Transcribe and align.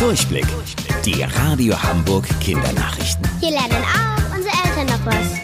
Durchblick. 0.00 0.46
Die 1.04 1.22
Radio 1.22 1.80
Hamburg 1.82 2.26
Kindernachrichten. 2.40 3.28
Hier 3.38 3.50
lernen 3.50 3.84
auch 3.84 4.34
unsere 4.34 4.54
Eltern 4.64 4.86
noch 4.86 5.04
was. 5.04 5.36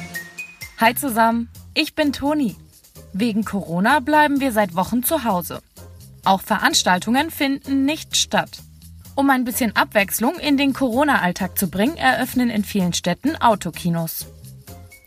Hi 0.81 0.95
zusammen, 0.95 1.51
ich 1.75 1.95
bin 1.95 2.15
Toni. 2.15 2.57
Wegen 3.13 3.45
Corona 3.45 4.01
bleiben 4.01 4.41
wir 4.41 4.53
seit 4.53 4.75
Wochen 4.75 5.03
zu 5.03 5.25
Hause. 5.25 5.61
Auch 6.25 6.41
Veranstaltungen 6.41 7.31
finden 7.31 7.85
nicht 7.85 8.17
statt. 8.17 8.63
Um 9.15 9.29
ein 9.29 9.45
bisschen 9.45 9.77
Abwechslung 9.77 10.39
in 10.39 10.57
den 10.57 10.73
Corona-Alltag 10.73 11.59
zu 11.59 11.69
bringen, 11.69 11.99
eröffnen 11.99 12.49
in 12.49 12.65
vielen 12.65 12.95
Städten 12.95 13.37
Autokinos. 13.37 14.25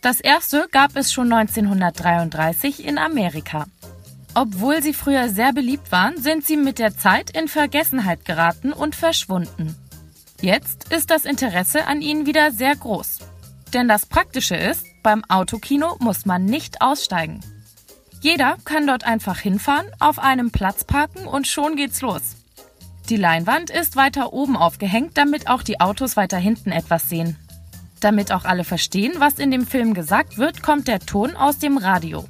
Das 0.03 0.19
erste 0.19 0.67
gab 0.71 0.95
es 0.95 1.11
schon 1.11 1.33
1933 1.33 2.85
in 2.85 2.99
Amerika. 2.99 3.65
Obwohl 4.35 4.81
sie 4.81 4.93
früher 4.93 5.29
sehr 5.29 5.53
beliebt 5.53 5.91
waren, 5.91 6.21
sind 6.21 6.45
sie 6.45 6.57
mit 6.57 6.79
der 6.79 6.95
Zeit 6.95 7.31
in 7.31 7.47
Vergessenheit 7.47 8.25
geraten 8.25 8.73
und 8.73 8.95
verschwunden. 8.95 9.75
Jetzt 10.41 10.93
ist 10.93 11.09
das 11.09 11.25
Interesse 11.25 11.87
an 11.87 12.01
ihnen 12.01 12.25
wieder 12.25 12.51
sehr 12.51 12.75
groß. 12.75 13.19
Denn 13.73 13.87
das 13.87 14.05
Praktische 14.05 14.55
ist, 14.55 14.85
beim 15.03 15.23
Autokino 15.25 15.97
muss 15.99 16.25
man 16.25 16.45
nicht 16.45 16.81
aussteigen. 16.81 17.41
Jeder 18.21 18.57
kann 18.65 18.85
dort 18.87 19.05
einfach 19.05 19.39
hinfahren, 19.39 19.87
auf 19.99 20.19
einem 20.19 20.51
Platz 20.51 20.83
parken 20.83 21.25
und 21.25 21.47
schon 21.47 21.75
geht's 21.75 22.01
los. 22.01 22.35
Die 23.09 23.15
Leinwand 23.15 23.69
ist 23.69 23.95
weiter 23.95 24.33
oben 24.33 24.55
aufgehängt, 24.55 25.17
damit 25.17 25.49
auch 25.49 25.63
die 25.63 25.79
Autos 25.79 26.15
weiter 26.15 26.37
hinten 26.37 26.71
etwas 26.71 27.09
sehen. 27.09 27.37
Damit 28.01 28.31
auch 28.31 28.45
alle 28.45 28.63
verstehen, 28.63 29.13
was 29.17 29.39
in 29.39 29.51
dem 29.51 29.65
Film 29.65 29.93
gesagt 29.93 30.37
wird, 30.37 30.61
kommt 30.61 30.87
der 30.87 30.99
Ton 30.99 31.35
aus 31.35 31.59
dem 31.59 31.77
Radio. 31.77 32.25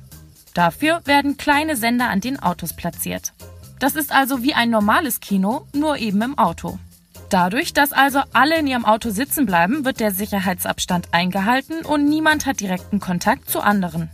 Dafür 0.54 1.02
werden 1.06 1.38
kleine 1.38 1.76
Sender 1.76 2.10
an 2.10 2.22
den 2.22 2.40
Autos 2.40 2.74
platziert. 2.74 3.34
Das 3.80 3.96
ist 3.96 4.12
also 4.12 4.44
wie 4.44 4.54
ein 4.54 4.70
normales 4.70 5.20
Kino, 5.20 5.66
nur 5.74 5.98
eben 5.98 6.22
im 6.22 6.38
Auto. 6.38 6.80
Dadurch, 7.30 7.74
dass 7.74 7.92
also 7.92 8.22
alle 8.34 8.58
in 8.58 8.68
ihrem 8.68 8.86
Auto 8.86 9.12
sitzen 9.12 9.46
bleiben, 9.46 9.86
wird 9.86 10.00
der 10.00 10.12
Sicherheitsabstand 10.12 11.10
eingehalten 11.14 11.86
und 11.86 12.06
niemand 12.06 12.46
hat 12.46 12.60
direkten 12.60 13.00
Kontakt 13.00 13.50
zu 13.50 13.62
anderen. 13.62 14.10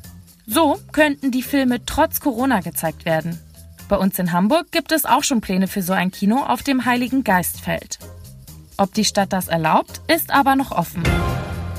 So 0.46 0.78
könnten 0.92 1.32
die 1.32 1.42
Filme 1.42 1.86
trotz 1.86 2.20
Corona 2.20 2.60
gezeigt 2.60 3.06
werden. 3.06 3.40
Bei 3.88 3.98
uns 3.98 4.20
in 4.20 4.32
Hamburg 4.32 4.72
gibt 4.72 4.92
es 4.92 5.06
auch 5.06 5.24
schon 5.24 5.42
Pläne 5.42 5.68
für 5.68 5.82
so 5.82 5.94
ein 5.94 6.12
Kino 6.12 6.44
auf 6.44 6.62
dem 6.62 6.86
Heiligen 6.86 7.24
Geistfeld. 7.24 8.00
Ob 8.78 8.94
die 8.94 9.06
Stadt 9.06 9.32
das 9.32 9.48
erlaubt, 9.48 10.02
ist 10.08 10.32
aber 10.32 10.56
noch 10.56 10.72
offen. 10.72 11.04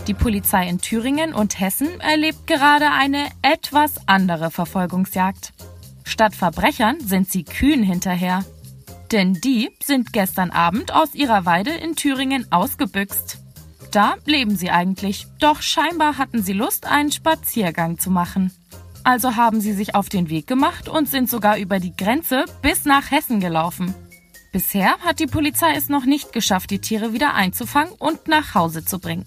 Die 0.07 0.15
Polizei 0.15 0.69
in 0.69 0.79
Thüringen 0.79 1.35
und 1.35 1.59
Hessen 1.59 2.01
erlebt 2.01 2.47
gerade 2.47 2.93
eine 2.93 3.27
etwas 3.43 4.07
andere 4.07 4.53
Verfolgungsjagd. 4.53 5.53
Statt 6.05 6.37
Verbrechern 6.37 7.01
sind 7.01 7.29
sie 7.29 7.43
Kühen 7.43 7.83
hinterher. 7.83 8.45
Denn 9.11 9.35
die 9.35 9.71
sind 9.83 10.13
gestern 10.13 10.51
Abend 10.51 10.95
aus 10.95 11.15
ihrer 11.15 11.45
Weide 11.45 11.73
in 11.73 11.97
Thüringen 11.97 12.51
ausgebüxt. 12.53 13.39
Da 13.91 14.15
leben 14.27 14.57
sie 14.57 14.71
eigentlich, 14.71 15.27
doch 15.41 15.61
scheinbar 15.61 16.19
hatten 16.19 16.43
sie 16.43 16.53
Lust, 16.53 16.87
einen 16.87 17.11
Spaziergang 17.11 17.99
zu 17.99 18.11
machen. 18.11 18.53
Also 19.03 19.35
haben 19.35 19.61
sie 19.61 19.73
sich 19.73 19.95
auf 19.97 20.09
den 20.09 20.29
Weg 20.29 20.47
gemacht 20.47 20.89
und 20.89 21.09
sind 21.09 21.29
sogar 21.29 21.59
über 21.59 21.81
die 21.81 21.97
Grenze 21.97 22.45
bis 22.63 22.85
nach 22.85 23.11
Hessen 23.11 23.41
gelaufen. 23.41 23.95
Bisher 24.53 24.99
hat 24.99 25.19
die 25.19 25.27
Polizei 25.27 25.75
es 25.75 25.89
noch 25.89 26.05
nicht 26.05 26.33
geschafft, 26.33 26.71
die 26.71 26.81
Tiere 26.81 27.13
wieder 27.13 27.35
einzufangen 27.35 27.93
und 27.93 28.29
nach 28.29 28.55
Hause 28.55 28.85
zu 28.85 29.01
bringen. 29.01 29.25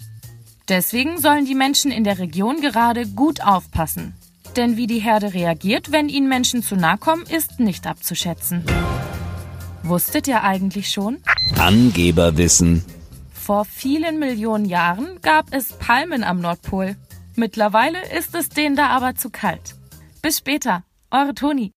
Deswegen 0.70 1.20
sollen 1.20 1.46
die 1.46 1.56
Menschen 1.56 1.92
in 1.92 2.04
der 2.04 2.20
Region 2.20 2.62
gerade 2.62 3.08
gut 3.08 3.42
aufpassen. 3.42 4.14
Denn 4.56 4.78
wie 4.78 4.86
die 4.86 5.00
Herde 5.00 5.34
reagiert, 5.34 5.92
wenn 5.92 6.10
ihnen 6.10 6.30
Menschen 6.30 6.62
zu 6.62 6.76
nahe 6.76 7.00
kommen, 7.00 7.24
ist 7.24 7.60
nicht 7.60 7.88
abzuschätzen. 7.88 8.64
Wusstet 9.82 10.28
ihr 10.28 10.44
eigentlich 10.44 10.92
schon? 10.92 11.18
Angeberwissen. 11.58 12.86
Vor 13.34 13.66
vielen 13.66 14.20
Millionen 14.20 14.66
Jahren 14.66 15.20
gab 15.24 15.48
es 15.52 15.74
Palmen 15.74 16.24
am 16.24 16.40
Nordpol. 16.40 16.96
Mittlerweile 17.36 18.00
ist 18.16 18.36
es 18.36 18.50
denen 18.50 18.76
da 18.76 18.88
aber 18.88 19.16
zu 19.16 19.32
kalt. 19.32 19.76
Bis 20.22 20.38
später, 20.38 20.84
eure 21.10 21.34
Toni. 21.34 21.72